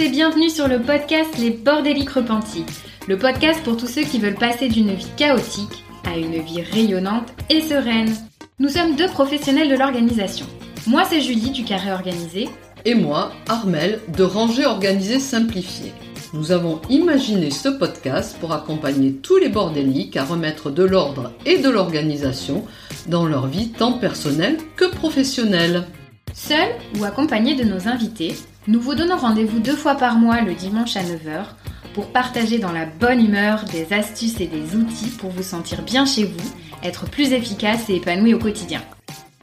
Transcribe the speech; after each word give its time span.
et 0.00 0.08
bienvenue 0.10 0.50
sur 0.50 0.68
le 0.68 0.80
podcast 0.80 1.38
Les 1.38 1.50
Bordéliques 1.50 2.10
Repentis, 2.10 2.66
le 3.08 3.16
podcast 3.16 3.62
pour 3.62 3.78
tous 3.78 3.86
ceux 3.86 4.02
qui 4.02 4.18
veulent 4.18 4.34
passer 4.34 4.68
d'une 4.68 4.92
vie 4.92 5.08
chaotique 5.16 5.84
à 6.04 6.18
une 6.18 6.38
vie 6.42 6.60
rayonnante 6.60 7.32
et 7.48 7.62
sereine. 7.62 8.14
Nous 8.58 8.68
sommes 8.68 8.96
deux 8.96 9.08
professionnels 9.08 9.70
de 9.70 9.76
l'organisation. 9.76 10.44
Moi 10.86 11.04
c'est 11.08 11.22
Julie 11.22 11.50
du 11.50 11.64
Carré 11.64 11.92
Organisé. 11.92 12.48
Et 12.84 12.94
moi, 12.94 13.32
Armel 13.48 14.00
de 14.14 14.22
Ranger 14.22 14.66
Organisé 14.66 15.18
Simplifié. 15.18 15.94
Nous 16.34 16.52
avons 16.52 16.80
imaginé 16.90 17.50
ce 17.50 17.70
podcast 17.70 18.36
pour 18.38 18.52
accompagner 18.52 19.12
tous 19.12 19.38
les 19.38 19.48
bordéliques 19.48 20.18
à 20.18 20.24
remettre 20.24 20.70
de 20.70 20.82
l'ordre 20.82 21.32
et 21.46 21.58
de 21.58 21.70
l'organisation 21.70 22.66
dans 23.06 23.24
leur 23.24 23.46
vie 23.46 23.70
tant 23.70 23.94
personnelle 23.94 24.58
que 24.76 24.84
professionnelle. 24.84 25.86
Seul 26.36 26.68
ou 26.98 27.04
accompagné 27.04 27.54
de 27.54 27.64
nos 27.64 27.88
invités, 27.88 28.36
nous 28.68 28.78
vous 28.78 28.94
donnons 28.94 29.16
rendez-vous 29.16 29.58
deux 29.58 29.74
fois 29.74 29.94
par 29.94 30.18
mois 30.18 30.42
le 30.42 30.52
dimanche 30.52 30.94
à 30.94 31.02
9h 31.02 31.46
pour 31.94 32.12
partager 32.12 32.58
dans 32.58 32.72
la 32.72 32.84
bonne 32.84 33.24
humeur 33.24 33.64
des 33.64 33.94
astuces 33.94 34.38
et 34.40 34.46
des 34.46 34.76
outils 34.76 35.08
pour 35.18 35.30
vous 35.30 35.42
sentir 35.42 35.80
bien 35.82 36.04
chez 36.04 36.24
vous, 36.24 36.52
être 36.84 37.06
plus 37.06 37.32
efficace 37.32 37.88
et 37.88 37.96
épanoui 37.96 38.34
au 38.34 38.38
quotidien. 38.38 38.82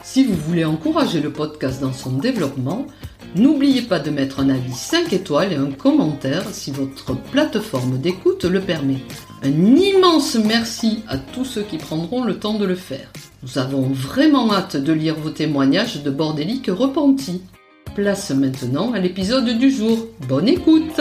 Si 0.04 0.24
vous 0.24 0.36
voulez 0.36 0.64
encourager 0.64 1.20
le 1.20 1.32
podcast 1.32 1.80
dans 1.80 1.92
son 1.92 2.12
développement, 2.12 2.86
n'oubliez 3.34 3.82
pas 3.82 3.98
de 3.98 4.10
mettre 4.10 4.38
un 4.38 4.48
avis 4.48 4.72
5 4.72 5.12
étoiles 5.12 5.52
et 5.52 5.56
un 5.56 5.72
commentaire 5.72 6.44
si 6.52 6.70
votre 6.70 7.16
plateforme 7.16 7.98
d'écoute 7.98 8.44
le 8.44 8.60
permet. 8.60 9.02
Un 9.42 9.50
immense 9.50 10.36
merci 10.36 11.02
à 11.08 11.18
tous 11.18 11.44
ceux 11.44 11.62
qui 11.62 11.76
prendront 11.76 12.22
le 12.22 12.38
temps 12.38 12.54
de 12.54 12.64
le 12.64 12.76
faire. 12.76 13.10
Nous 13.44 13.58
avons 13.58 13.82
vraiment 13.82 14.50
hâte 14.54 14.78
de 14.78 14.94
lire 14.94 15.16
vos 15.16 15.28
témoignages 15.28 16.02
de 16.02 16.10
bordéliques 16.10 16.70
repentis. 16.70 17.42
Place 17.94 18.30
maintenant 18.30 18.94
à 18.94 18.98
l'épisode 18.98 19.58
du 19.58 19.70
jour. 19.70 19.98
Bonne 20.26 20.48
écoute 20.48 20.98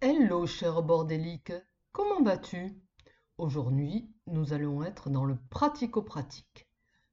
Hello 0.00 0.46
cher 0.46 0.82
bordélique, 0.82 1.52
comment 1.92 2.22
vas-tu? 2.22 2.80
Aujourd'hui, 3.36 4.08
nous 4.26 4.54
allons 4.54 4.82
être 4.84 5.10
dans 5.10 5.26
le 5.26 5.36
pratico-pratique. 5.50 6.66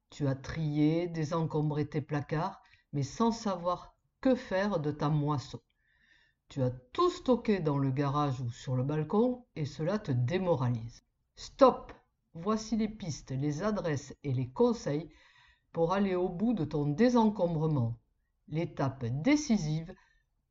Tu 0.10 0.30
as 0.30 0.36
trié, 0.36 1.08
désencombré 1.10 1.86
tes 1.86 2.00
placards, 2.00 2.62
mais 2.94 3.04
sans 3.04 3.34
savoir 3.34 3.98
que 4.22 4.34
faire 4.34 4.80
de 4.80 4.92
ta 4.92 5.10
moisson. 5.10 5.60
Tu 6.52 6.62
as 6.62 6.72
tout 6.92 7.10
stocké 7.10 7.62
dans 7.62 7.78
le 7.78 7.92
garage 7.92 8.42
ou 8.42 8.50
sur 8.50 8.76
le 8.76 8.84
balcon 8.84 9.46
et 9.56 9.64
cela 9.64 9.98
te 9.98 10.12
démoralise. 10.12 11.06
Stop 11.38 11.94
Voici 12.34 12.76
les 12.76 12.90
pistes, 12.90 13.32
les 13.32 13.64
adresses 13.64 14.14
et 14.26 14.34
les 14.34 14.50
conseils 14.50 15.10
pour 15.72 15.94
aller 15.94 16.14
au 16.14 16.28
bout 16.28 16.54
de 16.54 16.66
ton 16.66 16.88
désencombrement. 16.88 18.02
L'étape 18.50 19.06
décisive 19.06 19.96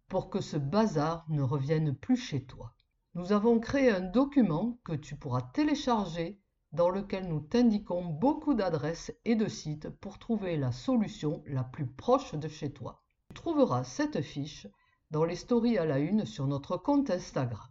pour 0.08 0.30
que 0.30 0.40
ce 0.40 0.56
bazar 0.56 1.26
ne 1.28 1.42
revienne 1.42 1.94
plus 1.94 2.16
chez 2.16 2.46
toi. 2.46 2.74
Nous 3.12 3.32
avons 3.32 3.60
créé 3.60 3.90
un 3.90 4.00
document 4.00 4.78
que 4.84 4.94
tu 4.94 5.16
pourras 5.16 5.42
télécharger 5.52 6.40
dans 6.72 6.88
lequel 6.88 7.28
nous 7.28 7.40
t'indiquons 7.40 8.06
beaucoup 8.06 8.54
d'adresses 8.54 9.12
et 9.26 9.36
de 9.36 9.48
sites 9.48 9.90
pour 9.90 10.18
trouver 10.18 10.56
la 10.56 10.72
solution 10.72 11.42
la 11.46 11.62
plus 11.62 11.86
proche 11.86 12.34
de 12.34 12.48
chez 12.48 12.72
toi. 12.72 13.02
Tu 13.28 13.34
trouveras 13.34 13.84
cette 13.84 14.22
fiche 14.22 14.66
dans 15.10 15.24
les 15.24 15.34
stories 15.34 15.76
à 15.76 15.84
la 15.84 15.98
une 15.98 16.24
sur 16.24 16.46
notre 16.46 16.76
compte 16.76 17.10
Instagram. 17.10 17.68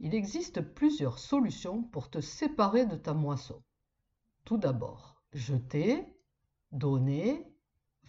Il 0.00 0.14
existe 0.14 0.60
plusieurs 0.60 1.18
solutions 1.18 1.82
pour 1.82 2.10
te 2.10 2.20
séparer 2.20 2.86
de 2.86 2.96
ta 2.96 3.14
moisson. 3.14 3.62
Tout 4.44 4.58
d'abord, 4.58 5.22
jeter, 5.32 6.04
donner, 6.72 7.46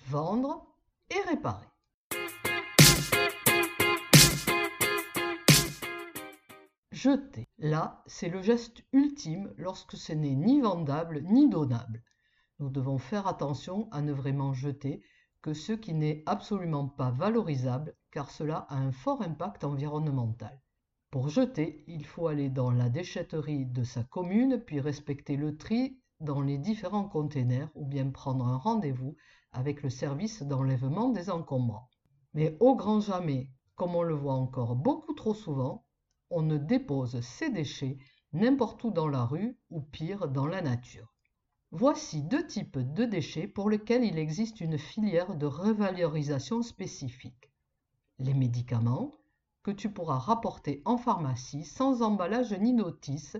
vendre 0.08 0.66
et 1.09 1.22
réparer. 1.30 1.68
Jeter. 6.91 7.47
Là, 7.59 8.03
c'est 8.08 8.30
le 8.30 8.41
geste 8.41 8.84
ultime 8.91 9.53
lorsque 9.58 9.96
ce 9.96 10.14
n'est 10.14 10.36
ni 10.36 10.62
vendable 10.62 11.22
ni 11.24 11.47
donnable. 11.47 12.03
Nous 12.59 12.70
devons 12.70 12.97
faire 12.97 13.25
attention 13.25 13.88
à 13.92 14.02
ne 14.02 14.12
vraiment 14.12 14.53
jeter 14.53 15.02
que 15.42 15.53
ce 15.53 15.72
qui 15.72 15.94
n'est 15.94 16.24
absolument 16.25 16.90
pas 16.90 17.09
valorisable 17.09 17.96
car 18.12 18.30
cela 18.30 18.66
a 18.70 18.75
un 18.75 18.92
fort 18.92 19.22
impact 19.22 19.64
environnemental. 19.64 20.62
Pour 21.09 21.30
jeter, 21.30 21.86
il 21.88 22.06
faut 22.06 22.28
aller 22.28 22.50
dans 22.50 22.70
la 22.70 22.90
déchetterie 22.90 23.66
de 23.66 23.84
sa 23.84 24.03
commune, 24.03 24.62
puis 24.66 24.81
respecter 24.81 25.38
le 25.38 25.58
tri 25.58 26.02
dans 26.20 26.42
les 26.42 26.58
différents 26.58 27.08
containers 27.08 27.72
ou 27.75 27.86
bien 27.86 28.09
prendre 28.09 28.46
un 28.46 28.58
rendez-vous 28.58 29.16
avec 29.53 29.81
le 29.81 29.90
service 29.90 30.44
d'enlèvement 30.44 31.09
des 31.09 31.30
encombrants. 31.30 31.90
Mais 32.34 32.58
au 32.59 32.76
grand 32.76 33.00
jamais, 33.00 33.50
comme 33.76 33.96
on 33.96 34.03
le 34.03 34.14
voit 34.14 34.36
encore 34.36 34.76
beaucoup 34.76 35.14
trop 35.14 35.34
souvent, 35.34 35.86
on 36.30 36.41
ne 36.41 36.58
dépose 36.58 37.22
ses 37.22 37.50
déchets 37.50 37.97
n'importe 38.34 38.84
où 38.84 38.91
dans 38.91 39.08
la 39.08 39.24
rue 39.24 39.58
ou 39.70 39.81
pire 39.81 40.28
dans 40.28 40.46
la 40.46 40.62
nature. 40.62 41.16
Voici 41.72 42.24
deux 42.24 42.47
types 42.47 42.80
de 42.80 43.06
déchets 43.06 43.47
pour 43.47 43.69
lesquels 43.69 44.03
il 44.03 44.18
existe 44.18 44.59
une 44.59 44.80
filière 44.80 45.35
de 45.35 45.46
revalorisation 45.46 46.63
spécifique. 46.63 47.52
Les 48.18 48.34
médicaments, 48.34 49.12
que 49.62 49.69
tu 49.69 49.91
pourras 49.91 50.18
rapporter 50.18 50.81
en 50.85 50.97
pharmacie 50.97 51.63
sans 51.63 52.02
emballage 52.02 52.53
ni 52.53 52.74
notice. 52.74 53.38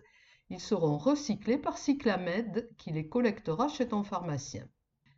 Ils 0.52 0.60
seront 0.60 0.98
recyclés 0.98 1.58
par 1.58 1.80
Cyclamed 1.80 2.70
qui 2.78 2.92
les 2.92 3.10
collectera 3.10 3.68
chez 3.68 3.88
ton 3.88 4.04
pharmacien. 4.04 4.68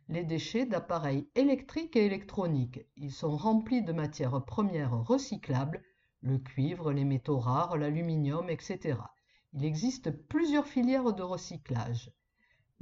Les 0.08 0.24
déchets 0.24 0.64
d'appareils 0.64 1.28
électriques 1.34 1.96
et 1.96 2.06
électroniques. 2.06 2.80
Ils 2.96 3.12
sont 3.12 3.36
remplis 3.36 3.82
de 3.82 3.92
matières 3.92 4.42
premières 4.44 5.04
recyclables, 5.04 5.82
le 6.22 6.38
cuivre, 6.38 6.92
les 6.92 7.04
métaux 7.04 7.38
rares, 7.38 7.76
l'aluminium, 7.76 8.48
etc. 8.48 8.98
Il 9.52 9.66
existe 9.66 10.10
plusieurs 10.28 10.66
filières 10.66 11.12
de 11.12 11.22
recyclage. 11.22 12.10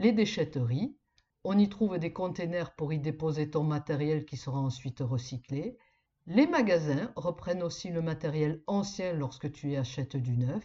Les 0.00 0.12
déchetteries. 0.12 0.96
On 1.44 1.58
y 1.58 1.68
trouve 1.68 1.98
des 1.98 2.14
containers 2.14 2.74
pour 2.74 2.90
y 2.90 2.98
déposer 2.98 3.50
ton 3.50 3.64
matériel 3.64 4.24
qui 4.24 4.38
sera 4.38 4.58
ensuite 4.58 5.00
recyclé. 5.00 5.76
Les 6.26 6.46
magasins 6.46 7.12
reprennent 7.16 7.62
aussi 7.62 7.90
le 7.90 8.00
matériel 8.00 8.62
ancien 8.66 9.12
lorsque 9.12 9.52
tu 9.52 9.72
y 9.72 9.76
achètes 9.76 10.16
du 10.16 10.38
neuf. 10.38 10.64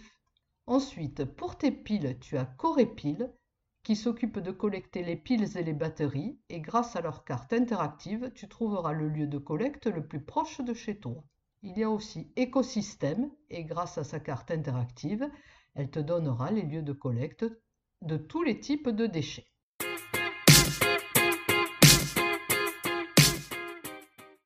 Ensuite, 0.67 1.25
pour 1.25 1.57
tes 1.57 1.71
piles, 1.71 2.17
tu 2.21 2.37
as 2.37 2.45
Corépile 2.45 3.29
qui 3.83 3.97
s'occupe 3.97 4.39
de 4.39 4.51
collecter 4.51 5.03
les 5.03 5.17
piles 5.17 5.57
et 5.57 5.63
les 5.63 5.73
batteries 5.73 6.39
et 6.47 6.61
grâce 6.61 6.95
à 6.95 7.01
leur 7.01 7.25
carte 7.25 7.51
interactive, 7.51 8.31
tu 8.35 8.47
trouveras 8.47 8.93
le 8.93 9.09
lieu 9.09 9.27
de 9.27 9.37
collecte 9.37 9.87
le 9.87 10.07
plus 10.07 10.23
proche 10.23 10.61
de 10.61 10.73
chez 10.73 10.97
toi. 10.97 11.25
Il 11.61 11.77
y 11.77 11.83
a 11.83 11.89
aussi 11.89 12.31
Écosystème 12.37 13.29
et 13.49 13.65
grâce 13.65 13.97
à 13.97 14.05
sa 14.05 14.21
carte 14.21 14.51
interactive, 14.51 15.29
elle 15.73 15.91
te 15.91 15.99
donnera 15.99 16.51
les 16.51 16.61
lieux 16.61 16.83
de 16.83 16.93
collecte 16.93 17.45
de 18.05 18.17
tous 18.17 18.43
les 18.43 18.59
types 18.59 18.89
de 18.89 19.07
déchets. 19.07 19.47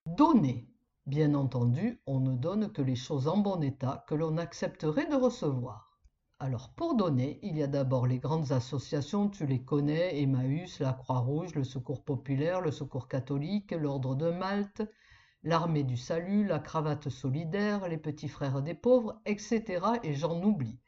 Donner. 0.05 0.65
Bien 1.05 1.33
entendu, 1.33 2.01
on 2.05 2.19
ne 2.19 2.35
donne 2.35 2.71
que 2.71 2.81
les 2.81 2.95
choses 2.95 3.27
en 3.27 3.37
bon 3.37 3.61
état 3.61 4.05
que 4.07 4.15
l'on 4.15 4.37
accepterait 4.37 5.07
de 5.07 5.15
recevoir. 5.15 5.99
Alors 6.39 6.69
pour 6.73 6.95
donner, 6.95 7.39
il 7.43 7.57
y 7.57 7.63
a 7.63 7.67
d'abord 7.67 8.07
les 8.07 8.19
grandes 8.19 8.53
associations, 8.53 9.27
tu 9.27 9.45
les 9.45 9.61
connais, 9.61 10.21
Emmaüs, 10.21 10.79
la 10.79 10.93
Croix-Rouge, 10.93 11.55
le 11.55 11.65
Secours 11.65 12.05
populaire, 12.05 12.61
le 12.61 12.71
Secours 12.71 13.09
catholique, 13.09 13.71
l'Ordre 13.71 14.15
de 14.15 14.29
Malte, 14.29 14.83
l'Armée 15.43 15.83
du 15.83 15.97
Salut, 15.97 16.45
la 16.45 16.59
Cravate 16.59 17.09
solidaire, 17.09 17.89
les 17.89 17.97
Petits 17.97 18.29
Frères 18.29 18.61
des 18.61 18.73
pauvres, 18.73 19.19
etc. 19.25 19.85
Et 20.03 20.13
j'en 20.13 20.41
oublie. 20.41 20.79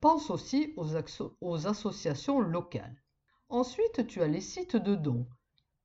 Pense 0.00 0.30
aussi 0.30 0.74
aux, 0.76 1.66
associations 1.66 2.40
locales. 2.40 3.02
Ensuite, 3.48 4.06
tu 4.06 4.22
as 4.22 4.28
les 4.28 4.40
sites 4.40 4.76
de 4.76 4.94
dons. 4.94 5.26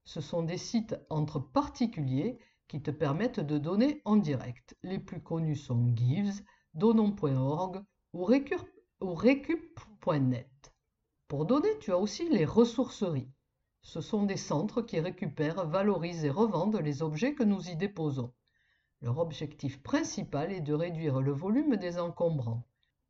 Ce 0.06 0.21
sont 0.21 0.44
des 0.44 0.60
sites 0.60 0.95
entre 1.10 1.39
particuliers 1.39 2.38
qui 2.68 2.83
te 2.83 2.92
permettent 2.92 3.39
de 3.39 3.57
donner 3.57 4.04
en 4.06 4.18
direct. 4.18 4.77
Les 4.83 5.00
plus 5.00 5.24
connus 5.24 5.56
sont 5.56 5.95
Gives, 5.95 6.44
Donnons.org 6.75 7.83
ou, 8.13 8.24
Recup.net. 9.01 10.74
Pour 11.27 11.45
donner, 11.45 11.80
tu 11.80 11.92
as 11.92 11.98
aussi 11.98 12.30
les 12.30 12.45
ressourceries. 12.45 13.31
Ce 13.81 14.00
sont 14.00 14.24
des 14.24 14.38
centres 14.38 14.83
qui 14.83 15.00
récupèrent, 15.00 15.65
valorisent 15.68 16.24
et 16.24 16.30
revendent 16.30 16.80
les 16.80 17.01
objets 17.01 17.33
que 17.33 17.44
nous 17.44 17.68
y 17.68 17.75
déposons. 17.75 18.31
Leur 19.01 19.18
objectif 19.18 19.81
principal 19.81 20.51
est 20.51 20.62
de 20.62 20.74
réduire 20.74 21.19
le 21.19 21.31
volume 21.31 21.77
des 21.77 21.98
encombrants. 21.98 22.68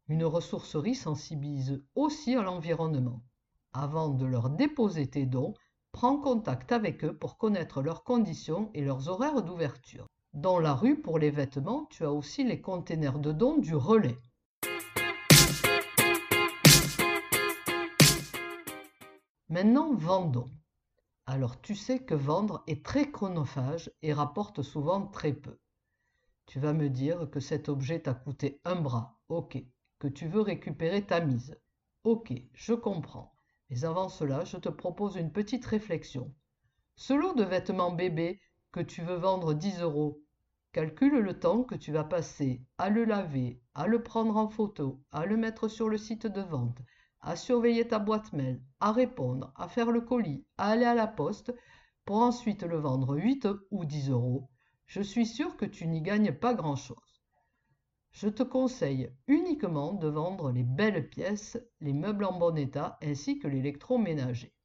Une 0.09 0.25
ressourcerie 0.25 0.95
sensibilise 0.95 1.81
aussi 1.95 2.35
à 2.35 2.41
l'environnement. 2.41 3.23
Avant 3.71 4.09
de 4.09 4.25
leur 4.25 4.49
déposer 4.49 5.09
tes 5.09 5.25
dons, 5.25 5.53
prends 5.93 6.17
contact 6.17 6.73
avec 6.73 7.05
eux 7.05 7.17
pour 7.17 7.37
connaître 7.37 7.81
leurs 7.81 8.03
conditions 8.03 8.69
et 8.73 8.83
leurs 8.83 9.07
horaires 9.07 9.43
d'ouverture. 9.43 10.07
Dans 10.33 10.59
la 10.59 10.73
rue, 10.73 10.99
pour 10.99 11.19
les 11.19 11.31
vêtements, 11.31 11.85
tu 11.85 12.03
as 12.03 12.11
aussi 12.11 12.43
les 12.43 12.59
containers 12.59 13.19
de 13.19 13.31
dons 13.31 13.57
du 13.57 13.75
relais. 13.75 14.17
Maintenant, 19.47 19.93
vendons. 19.93 20.51
Alors 21.27 21.61
tu 21.61 21.75
sais 21.75 21.99
que 21.99 22.15
vendre 22.15 22.63
est 22.67 22.85
très 22.85 23.09
chronophage 23.09 23.89
et 24.01 24.11
rapporte 24.11 24.63
souvent 24.63 25.07
très 25.07 25.31
peu. 25.31 25.57
Tu 26.45 26.59
vas 26.59 26.73
me 26.73 26.89
dire 26.89 27.29
que 27.31 27.39
cet 27.39 27.69
objet 27.69 28.01
t'a 28.01 28.13
coûté 28.13 28.59
un 28.65 28.75
bras. 28.75 29.17
Ok, 29.29 29.63
tu 30.07 30.27
veux 30.27 30.41
récupérer 30.41 31.05
ta 31.05 31.19
mise. 31.19 31.57
Ok, 32.03 32.33
je 32.53 32.73
comprends. 32.73 33.35
Mais 33.69 33.85
avant 33.85 34.09
cela, 34.09 34.43
je 34.43 34.57
te 34.57 34.69
propose 34.69 35.15
une 35.15 35.31
petite 35.31 35.65
réflexion. 35.65 36.33
Ce 36.95 37.13
lot 37.13 37.33
de 37.33 37.43
vêtements 37.43 37.91
bébés 37.91 38.39
que 38.71 38.79
tu 38.79 39.01
veux 39.01 39.15
vendre 39.15 39.53
10 39.53 39.81
euros, 39.81 40.21
calcule 40.71 41.19
le 41.19 41.39
temps 41.39 41.63
que 41.63 41.75
tu 41.75 41.91
vas 41.91 42.03
passer 42.03 42.63
à 42.77 42.89
le 42.89 43.05
laver, 43.05 43.61
à 43.73 43.87
le 43.87 44.03
prendre 44.03 44.37
en 44.37 44.49
photo, 44.49 45.01
à 45.11 45.25
le 45.25 45.37
mettre 45.37 45.67
sur 45.67 45.89
le 45.89 45.97
site 45.97 46.27
de 46.27 46.41
vente, 46.41 46.79
à 47.21 47.35
surveiller 47.35 47.87
ta 47.87 47.99
boîte 47.99 48.33
mail, 48.33 48.61
à 48.79 48.91
répondre, 48.91 49.53
à 49.55 49.67
faire 49.67 49.91
le 49.91 50.01
colis, 50.01 50.45
à 50.57 50.69
aller 50.69 50.85
à 50.85 50.95
la 50.95 51.07
poste, 51.07 51.53
pour 52.05 52.17
ensuite 52.17 52.63
le 52.63 52.77
vendre 52.77 53.15
8 53.15 53.47
ou 53.71 53.85
10 53.85 54.09
euros, 54.09 54.49
je 54.87 55.01
suis 55.01 55.25
sûr 55.25 55.55
que 55.55 55.65
tu 55.65 55.87
n'y 55.87 56.01
gagnes 56.01 56.33
pas 56.33 56.53
grand-chose. 56.53 57.12
Je 58.13 58.29
te 58.29 58.41
conseille 58.41 59.11
uniquement 59.27 59.93
de 59.93 60.07
vendre 60.07 60.51
les 60.51 60.63
belles 60.63 61.07
pièces, 61.09 61.57
les 61.81 61.93
meubles 61.93 62.23
en 62.23 62.39
bon 62.39 62.57
état 62.57 62.97
ainsi 63.03 63.37
que 63.37 63.47
l'électroménager. 63.47 64.55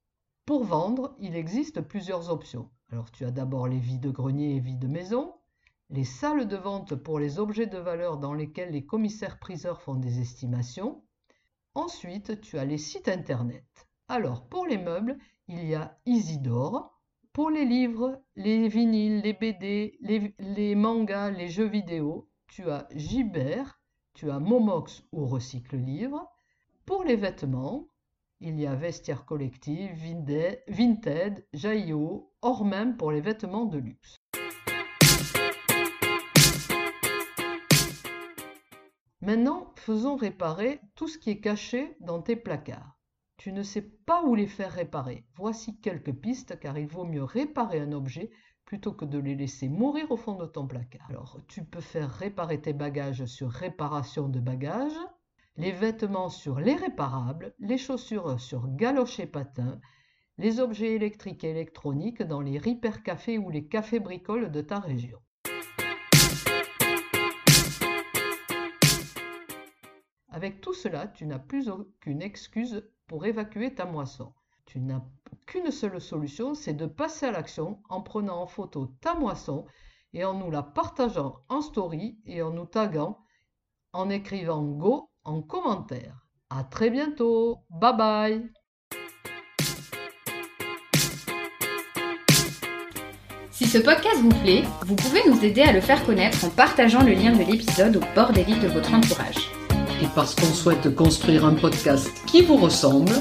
Pour 0.47 0.65
vendre, 0.65 1.17
il 1.19 1.37
existe 1.37 1.81
plusieurs 1.83 2.31
options. 2.31 2.71
Alors 2.91 3.11
tu 3.11 3.25
as 3.25 3.31
d'abord 3.31 3.69
les 3.69 3.81
vides 3.81 4.13
greniers 4.13 4.57
et 4.57 4.61
vides 4.61 4.89
maison, 4.89 5.35
les 5.91 6.05
salles 6.05 6.49
de 6.49 6.57
vente 6.57 6.95
pour 6.95 7.19
les 7.19 7.39
objets 7.39 7.67
de 7.67 7.79
valeur 7.79 8.19
dans 8.19 8.33
lesquels 8.33 8.71
les 8.71 8.87
commissaires-priseurs 8.87 9.83
font 9.83 9.97
des 9.97 10.21
estimations, 10.21 11.03
Ensuite, 11.79 12.41
tu 12.41 12.59
as 12.59 12.65
les 12.65 12.77
sites 12.77 13.09
internet. 13.09 13.89
Alors, 14.09 14.49
pour 14.49 14.67
les 14.67 14.79
meubles, 14.79 15.17
il 15.47 15.65
y 15.65 15.77
a 15.77 15.97
Isidore. 16.07 17.01
Pour 17.33 17.51
les 17.51 17.65
livres, 17.65 18.21
les 18.35 18.69
vinyles, 18.69 19.21
les 19.21 19.33
BD, 19.33 19.97
les, 20.01 20.75
mangas, 20.75 21.31
les 21.31 21.49
jeux 21.49 21.69
vidéo, 21.69 22.28
tu 22.49 22.71
as 22.71 22.89
Gibert, 22.95 23.81
tu 24.15 24.31
as 24.31 24.41
Momox 24.41 25.05
ou 25.13 25.27
Recycle 25.27 25.77
Livre. 25.77 26.27
Pour 26.87 27.05
les 27.05 27.17
vêtements, 27.17 27.89
il 28.41 28.59
y 28.59 28.67
a 28.67 28.75
Vestiaire 28.75 29.25
Collective, 29.25 29.95
Vinted, 30.69 31.47
Jaio, 31.53 32.33
hors 32.43 32.65
même 32.65 32.97
pour 32.97 33.13
les 33.13 33.21
vêtements 33.21 33.67
de 33.67 33.79
luxe. 33.79 34.17
Maintenant, 39.21 39.75
faisons 39.77 40.17
réparer 40.17 40.81
tout 40.95 41.07
ce 41.07 41.19
qui 41.19 41.31
est 41.31 41.41
caché 41.41 41.97
dans 42.01 42.23
tes 42.23 42.37
placards. 42.37 42.99
Tu 43.37 43.53
ne 43.53 43.63
sais 43.63 43.83
pas 43.83 44.23
où 44.25 44.35
les 44.35 44.47
faire 44.47 44.73
réparer. 44.73 45.27
Voici 45.37 45.79
quelques 45.81 46.13
pistes 46.13 46.59
car 46.59 46.79
il 46.79 46.87
vaut 46.87 47.05
mieux 47.05 47.23
réparer 47.23 47.81
un 47.81 47.93
objet 47.93 48.31
plutôt 48.69 48.93
que 48.93 49.07
de 49.07 49.19
les 49.19 49.35
laisser 49.35 49.67
mourir 49.67 50.11
au 50.11 50.19
fond 50.19 50.35
de 50.35 50.45
ton 50.45 50.67
placard. 50.67 51.07
Alors, 51.09 51.41
tu 51.49 51.65
peux 51.65 51.81
faire 51.81 52.11
réparer 52.11 52.61
tes 52.61 52.75
bagages 52.75 53.25
sur 53.25 53.49
réparation 53.49 54.29
de 54.29 54.41
bagages, 54.41 55.01
les 55.57 55.73
vêtements 55.73 56.29
sur 56.29 56.61
les 56.61 56.75
réparables, 56.75 57.55
les 57.61 57.79
chaussures 57.79 58.39
sur 58.39 58.69
galoches 58.77 59.21
et 59.21 59.27
patins, 59.27 59.81
les 60.37 60.61
objets 60.61 60.95
électriques 60.95 61.45
et 61.45 61.51
électroniques 61.51 62.23
dans 62.23 62.43
les 62.43 62.59
Repair 62.59 63.03
Cafés 63.03 63.39
ou 63.39 63.49
les 63.49 63.67
cafés 63.67 64.01
bricoles 64.01 64.51
de 64.51 64.61
ta 64.61 64.81
région. 64.81 65.19
Avec 70.29 70.61
tout 70.61 70.75
cela, 70.75 71.07
tu 71.07 71.25
n'as 71.25 71.39
plus 71.39 71.71
aucune 71.71 72.21
excuse 72.21 72.87
pour 73.07 73.25
évacuer 73.25 73.75
ta 73.75 73.87
moisson. 73.87 74.35
Tu 74.67 74.79
n'as 74.79 75.03
qu'une 75.49 75.71
seule 75.71 76.01
solution, 76.01 76.55
c'est 76.55 76.75
de 76.75 76.87
passer 76.87 77.27
à 77.27 77.33
l'action 77.33 77.81
en 77.89 78.03
prenant 78.03 78.43
en 78.43 78.47
photo 78.47 78.93
ta 79.01 79.15
moisson 79.15 79.65
et 80.13 80.25
en 80.25 80.35
nous 80.35 80.51
la 80.51 80.63
partageant 80.63 81.37
en 81.49 81.63
story 81.63 82.19
et 82.27 82.43
en 82.43 82.51
nous 82.51 82.67
taguant 82.67 83.19
en 83.93 84.11
écrivant 84.11 84.63
Go 84.63 85.11
en 85.25 85.41
commentaire. 85.41 86.27
À 86.51 86.65
très 86.65 86.91
bientôt. 86.91 87.65
Bye 87.71 87.97
bye. 87.97 88.53
Si 93.51 93.67
ce 93.67 93.79
podcast 93.79 94.21
vous 94.21 94.43
plaît, 94.43 94.63
vous 94.83 94.95
pouvez 94.95 95.21
nous 95.29 95.45
aider 95.45 95.63
à 95.63 95.73
le 95.73 95.81
faire 95.81 96.05
connaître 96.05 96.45
en 96.45 96.51
partageant 96.51 97.03
le 97.03 97.13
lien 97.13 97.33
de 97.33 97.43
l'épisode 97.43 97.97
au 97.97 98.15
bord 98.15 98.33
des 98.33 98.45
livres 98.45 98.63
de 98.63 98.69
votre 98.69 98.93
entourage 98.93 99.51
et 100.03 100.07
parce 100.15 100.35
qu'on 100.35 100.53
souhaite 100.53 100.95
construire 100.95 101.45
un 101.45 101.55
podcast 101.55 102.11
qui 102.27 102.43
vous 102.43 102.57
ressemble, 102.57 103.13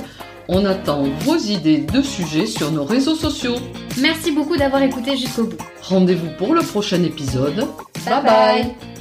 on 0.47 0.65
attend 0.65 1.03
vos 1.21 1.37
idées 1.37 1.79
de 1.79 2.01
sujets 2.01 2.45
sur 2.45 2.71
nos 2.71 2.85
réseaux 2.85 3.15
sociaux. 3.15 3.55
Merci 3.99 4.31
beaucoup 4.31 4.57
d'avoir 4.57 4.81
écouté 4.81 5.17
jusqu'au 5.17 5.45
bout. 5.45 5.57
Rendez-vous 5.81 6.29
pour 6.37 6.53
le 6.53 6.61
prochain 6.61 7.03
épisode. 7.03 7.67
bye. 8.05 8.23
bye. 8.23 8.96